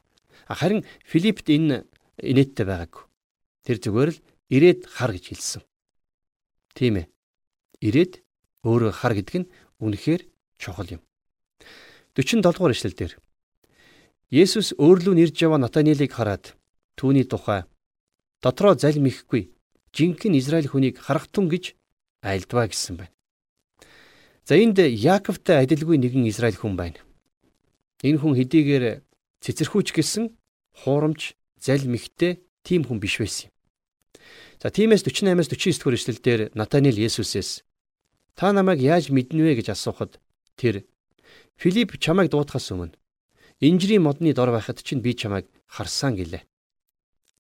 Харин 0.50 0.82
Филиппт 1.06 1.48
энэ 1.48 1.86
инээдтэй 2.20 2.66
байгаагүй. 2.66 3.04
Тэр 3.64 3.78
зүгээр 3.80 4.10
л 4.12 4.20
ирээд 4.50 4.82
хар 4.90 5.14
гэж 5.14 5.26
хэлсэн. 5.30 5.62
Тийм 6.78 7.04
ээ. 7.04 7.12
Ирээд 7.82 8.22
өөрөө 8.64 8.92
хар 8.92 9.14
гэдэг 9.18 9.36
нь 9.42 9.52
үнэхээр 9.82 10.22
чухал 10.62 10.90
юм. 10.96 11.02
47 12.16 12.42
дугаар 12.44 12.76
эшлэл 12.76 12.96
дээр 12.98 13.14
Есүс 14.32 14.72
өөрлөө 14.80 15.16
нэрж 15.18 15.36
яваа 15.44 15.60
Натанелийг 15.60 16.16
хараад 16.16 16.56
түүний 16.96 17.28
тухай 17.28 17.68
дотроо 18.40 18.80
залим 18.80 19.12
ихгүй 19.12 19.52
жинхэнэ 19.92 20.40
Израиль 20.40 20.72
хүнийг 20.72 21.04
харахтун 21.04 21.52
гэж 21.52 21.76
айлдваа 22.24 22.72
гэсэн 22.72 22.96
байна. 22.96 23.14
За 24.48 24.56
энд 24.56 24.80
Яаковтай 24.80 25.64
адилгүй 25.64 26.00
нэгэн 26.00 26.30
Израиль 26.32 26.56
хүн 26.56 26.80
байна. 26.80 27.00
Энэ 28.02 28.24
хүн 28.24 28.38
хэдийгээр 28.40 29.04
цэцэрхүүч 29.44 29.92
гэсэн 29.92 30.32
хуурамч 30.86 31.36
залим 31.60 31.94
ихтэй 32.00 32.42
тийм 32.64 32.88
хүн 32.88 33.04
биш 33.04 33.20
байсан 33.20 33.50
юм. 33.50 33.54
За 34.62 34.70
тиймээс 34.70 35.04
48-аас 35.04 35.50
49 35.50 35.80
дугаар 35.82 35.98
эшлэлдэр 35.98 36.42
Натанел 36.54 36.98
Есүсээс 36.98 37.64
Та 38.36 38.54
намайг 38.54 38.80
яаж 38.80 39.12
мэднэ 39.12 39.42
вэ 39.44 39.54
гэж 39.60 39.76
асуухад 39.76 40.20
тэр 40.56 40.86
Филипп 41.60 42.00
чамайг 42.00 42.32
дуудахаас 42.32 42.72
өмнө 42.74 42.96
инжирийн 43.62 44.02
модны 44.02 44.34
дор 44.34 44.50
байхад 44.52 44.82
чинь 44.82 45.02
би 45.06 45.14
чамайг 45.14 45.46
харсан 45.68 46.16
гэлээ. 46.18 46.44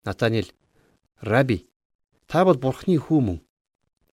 Натанил 0.06 0.48
Раби 1.22 1.68
та 2.28 2.46
бол 2.46 2.58
бурхны 2.58 2.98
хүү 2.98 3.20
мөн. 3.22 3.40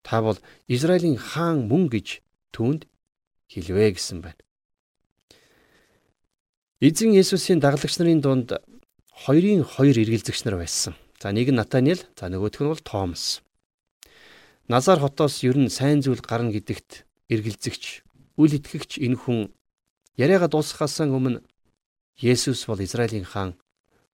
Та 0.02 0.22
бол 0.22 0.38
Израилийн 0.66 1.16
хаан 1.16 1.68
мөн 1.68 1.88
гэж 1.92 2.24
түүнд 2.52 2.88
хэлвэ 3.52 3.92
гэсэн 3.96 4.24
байна. 4.24 4.40
Эзэн 6.81 7.12
Есүсийн 7.12 7.61
дагалдагч 7.61 7.98
нарын 7.98 8.20
дунд 8.24 8.48
хоёрын 9.12 9.64
хоёр 9.64 9.96
эргэлзэгч 9.98 10.44
нар 10.46 10.57
байсан. 10.57 10.94
За 11.18 11.35
нэг 11.35 11.50
нь 11.50 11.59
Натанил, 11.59 11.98
за 12.14 12.31
нөгөөх 12.31 12.62
нь 12.62 12.70
бол 12.70 12.78
Томас. 12.78 13.42
Назар 14.70 15.02
хотоос 15.02 15.42
ер 15.42 15.59
нь 15.59 15.66
сайн 15.66 15.98
зүйл 15.98 16.22
гарна 16.22 16.54
гэдэгт 16.54 17.02
эргэлзэгч, 17.26 18.07
үл 18.38 18.52
итгэгч 18.54 19.02
энэ 19.02 19.18
хүн 19.18 19.50
яриагаа 20.14 20.46
дуусгахаас 20.46 21.02
өмнө 21.02 21.42
Есүс 22.22 22.70
бол 22.70 22.78
Израилийн 22.78 23.26
хаан, 23.26 23.59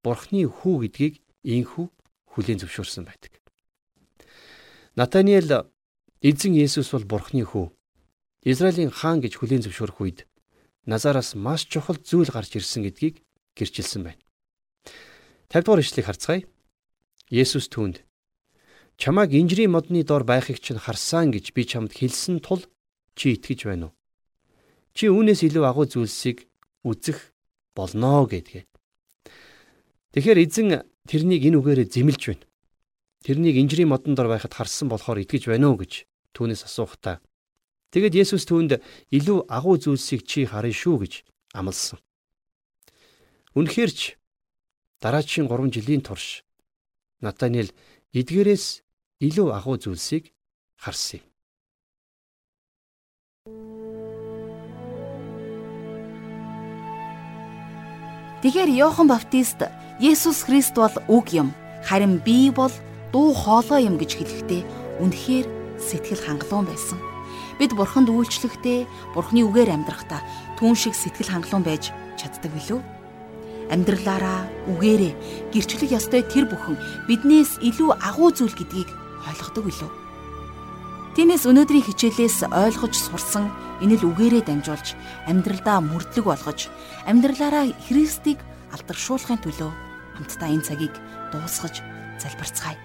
Бурхны 0.01 0.49
хүү 0.49 0.89
гэдгийг 0.89 1.15
ийхүү 1.45 1.87
хүлээн 2.33 2.61
зөвшөөрсөн 2.61 3.05
байдаг. 3.05 3.41
Натаниэл 4.97 5.69
эзэн 6.25 6.57
Есүс 6.57 6.89
бол 6.93 7.05
Бурхны 7.05 7.45
хүү, 7.45 7.69
Израилийн 8.49 8.93
хаан 8.93 9.21
гэж 9.21 9.41
хүлээн 9.41 9.65
зөвшөөрөх 9.65 10.01
үед 10.01 10.19
Назараас 10.85 11.33
маш 11.33 11.65
чухал 11.65 11.97
зүйл 11.97 12.29
гарч 12.29 12.61
ирсэн 12.61 12.85
гэдгийг 12.85 13.25
гэрчилсэн 13.57 14.05
байна. 14.05 14.21
50 15.49 15.65
дугаар 15.65 15.81
ишлэгийг 15.81 16.09
харцгаая. 16.09 16.43
Есүс 17.33 17.73
түүнд 17.73 18.05
Чамайг 19.01 19.33
инжирийн 19.33 19.73
модны 19.73 20.05
дор 20.05 20.29
байхыг 20.29 20.61
чинь 20.61 20.79
харсан 20.79 21.33
гэж 21.33 21.57
би 21.57 21.65
чамд 21.65 21.97
хэлсэн 21.97 22.45
тул 22.45 22.63
чи 23.17 23.35
итгэж 23.35 23.65
байна 23.65 23.91
уу? 23.91 23.97
Чи 24.95 25.09
үүнээс 25.09 25.43
илүү 25.49 25.65
агуу 25.65 25.89
зүйлсийг 25.89 26.47
үзэх 26.85 27.35
болно 27.75 28.29
гэдгээ. 28.29 28.69
Тэгэхээр 30.15 30.39
эзэн 30.45 30.69
тэрнийг 31.11 31.43
энэ 31.49 31.59
үгээрээ 31.59 31.89
зэмлж 31.91 32.23
байна. 32.29 32.47
Тэрнийг 33.27 33.57
инжирийн 33.57 33.91
модон 33.91 34.15
дор 34.15 34.29
байхад 34.31 34.55
харсан 34.55 34.93
болохоор 34.93 35.25
итгэж 35.25 35.51
байна 35.51 35.75
уу 35.75 35.81
гэж 35.81 36.07
түүнээс 36.37 36.69
асуухтаа. 36.69 37.19
Тэгэд 37.91 38.21
Есүс 38.21 38.47
түүнд 38.47 38.85
илүү 39.11 39.49
агуу 39.49 39.81
зүйлсийг 39.81 40.23
чи 40.29 40.47
харна 40.47 40.71
шүү 40.71 40.97
гэж 41.03 41.13
амласан. 41.57 41.99
Үнэхээр 43.59 43.91
ч 43.91 44.21
дараачийн 45.01 45.49
3 45.51 45.73
жилийн 45.73 46.05
турш 46.05 46.44
Натаниэл 47.25 47.73
эдгээрээс 48.13 48.85
илүү 49.25 49.49
агуу 49.57 49.81
зүйлсийг 49.81 50.37
харсан 50.77 51.25
юм. 51.25 51.27
Тэгэхээр 58.45 58.71
Иохан 58.77 59.09
Баптист 59.09 59.65
Есүс 60.05 60.45
Христ 60.45 60.77
бол 60.77 60.93
үг 61.09 61.33
юм. 61.33 61.57
Харин 61.81 62.21
би 62.21 62.53
бол 62.53 62.73
дуу 63.09 63.33
хоолой 63.33 63.89
юм 63.89 63.97
гэж 63.97 64.21
хэлэхдээ 64.21 64.63
үнэхээр 65.01 65.47
сэтгэл 65.81 66.21
хангалуун 66.29 66.69
байсан. 66.69 67.01
Бид 67.57 67.73
бурханд 67.73 68.13
үйлчлэхдээ 68.13 68.85
бурхны 69.17 69.49
үгээр 69.49 69.73
амьдрахдаа 69.73 70.21
түүн 70.61 70.77
шиг 70.77 70.93
сэтгэл 70.93 71.33
хангалуун 71.33 71.65
байж 71.65 71.89
чаддаг 72.21 72.53
билүү? 72.53 72.94
Амьдралаараа 73.73 74.45
үгээрээ 74.77 75.13
гэрчлэх 75.53 75.93
ёстой 75.97 76.23
тэр 76.29 76.45
бүхэн 76.51 76.77
биднээс 77.09 77.65
илүү 77.65 77.97
агуу 77.97 78.29
зүйл 78.29 78.53
гэдгийг 78.53 78.91
ойлгодог 79.25 79.65
билүү? 79.65 79.91
Тиймээс 81.15 81.47
өнөөдрийн 81.49 81.87
хичээлээс 81.87 82.51
ойлгож 82.51 82.95
сурсан 82.99 83.49
энэ 83.81 84.03
л 84.03 84.11
үгээрээ 84.13 84.45
дамжуулж 84.45 84.99
амьдралдаа 85.31 85.79
мөрдлөг 85.81 86.27
болгож 86.27 86.69
амьдралаараа 87.09 87.71
Христийг 87.87 88.43
алдаршуулахын 88.75 89.41
төлөө 89.41 89.71
хамтдаа 90.19 90.51
энэ 90.51 90.67
цагийг 90.67 90.95
дуусгаж 91.31 91.81
залбирцгаая. 92.19 92.77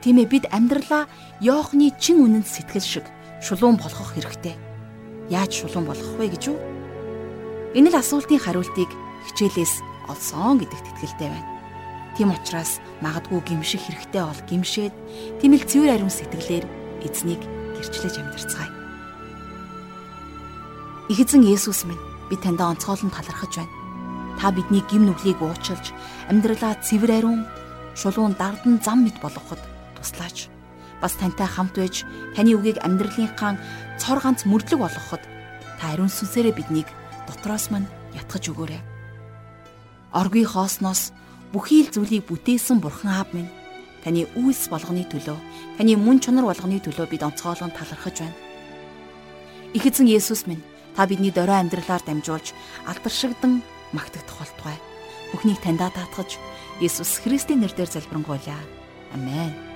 Тийм 0.00 0.22
ээ 0.22 0.30
бид 0.30 0.44
амьдралаа 0.48 1.10
Йоохны 1.44 1.92
чин 1.98 2.24
үнэнд 2.24 2.46
сэтгэл 2.48 2.86
шиг 2.86 3.06
шулуун 3.42 3.76
болгох 3.76 4.14
хэрэгтэй. 4.14 4.56
Яаж 5.28 5.50
шулуун 5.50 5.90
болгох 5.90 6.16
вэ 6.16 6.30
гэж 6.32 6.54
үү? 6.54 6.58
Энэ 7.76 7.90
л 7.92 8.00
асуултын 8.00 8.40
хариултыг 8.40 8.88
хичээлээс 9.26 9.89
олсон 10.10 10.58
гэдэгт 10.58 10.86
итгэлтэй 10.90 11.30
байна. 11.30 11.48
Тийм 12.16 12.34
учраас 12.34 12.82
магадгүй 13.00 13.40
гимших 13.46 13.80
хэрэгтэй 13.86 14.22
бол 14.26 14.42
гимшээд 14.50 14.94
тэмэл 15.40 15.64
цэвэр 15.64 15.94
ариун 15.94 16.12
сэтгэлээр 16.12 16.64
эзнийг 17.06 17.42
гэрчлэж 17.78 18.14
амьдарцгаая. 18.18 18.70
Их 21.10 21.18
эзэн 21.18 21.42
Есүс 21.46 21.86
минь 21.86 21.98
би 22.28 22.36
таньда 22.36 22.70
онцгойлон 22.70 23.10
талархаж 23.10 23.56
байна. 23.56 23.74
Та 24.38 24.50
бидний 24.50 24.82
гим 24.90 25.06
нүглийг 25.06 25.42
уучлж 25.42 25.94
амьдралаа 26.30 26.78
цэвэр 26.82 27.12
ариун 27.18 27.46
шулуун 27.94 28.34
дардан 28.38 28.78
зам 28.84 29.04
мэт 29.04 29.18
болгоход 29.22 29.58
туслаач. 29.98 30.50
Бас 31.02 31.16
тантай 31.16 31.48
хамт 31.48 31.74
байж 31.74 32.04
таны 32.36 32.54
үгийг 32.54 32.78
амьдралынхаа 32.84 33.58
цор 33.98 34.18
ганц 34.20 34.44
мөрдлөг 34.46 34.80
болгоход 34.80 35.22
та 35.80 35.84
ариун 35.92 36.12
сүнсээрээ 36.12 36.54
биднийг 36.54 36.88
дотроос 37.26 37.70
мань 37.72 37.88
ятгах 38.14 38.44
өгөөрэй. 38.46 38.99
Оргүй 40.10 40.42
хоосноос 40.42 41.14
бүхий 41.54 41.86
л 41.86 41.92
зүйлийг 41.94 42.26
бүтээсэн 42.26 42.82
Бурхан 42.82 43.14
Аав 43.14 43.30
минь 43.30 43.46
таны 44.02 44.26
үйлс 44.34 44.66
болгоны 44.66 45.06
төлөө, 45.06 45.38
таны 45.78 45.94
мөн 45.94 46.18
чанар 46.18 46.50
болгоны 46.50 46.82
төлөө 46.82 47.06
бид 47.06 47.22
онцгойлон 47.22 47.70
талархаж 47.70 48.26
байна. 48.26 48.38
Их 49.70 49.86
эзэн 49.86 50.10
Есүс 50.10 50.50
минь 50.50 50.66
та 50.98 51.06
бидний 51.06 51.30
дорой 51.30 51.62
амьдралаар 51.62 52.02
дамжуулж 52.02 52.50
алдаршигдан 52.90 53.62
магтагдах 53.94 54.42
болтугай. 54.42 54.78
Бүхнийг 55.30 55.62
таньдаа 55.62 55.94
таатгаж 55.94 56.42
Есүс 56.82 57.22
Христийн 57.22 57.62
нэрээр 57.62 57.86
залбирanгуйлаа. 57.86 58.58
Амен. 59.14 59.69